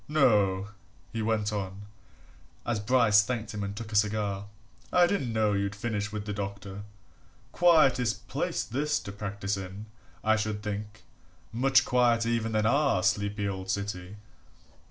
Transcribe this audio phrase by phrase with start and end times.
[0.07, 0.69] No,"
[1.13, 1.83] he went on,
[2.65, 4.47] as Bryce thanked him and took a cigar,
[4.91, 6.81] "I didn't know you'd finished with the doctor.
[7.51, 9.85] Quietish place this to practise in,
[10.23, 11.03] I should think
[11.53, 14.15] much quieter even than our sleepy old city."